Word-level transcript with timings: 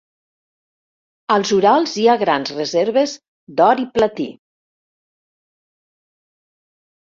Als 1.35 1.51
Urals 1.57 1.93
hi 2.03 2.05
ha 2.07 2.15
grans 2.21 2.53
reserves 2.55 3.13
d'or 3.61 3.83
i 3.85 3.85
platí. 3.99 4.27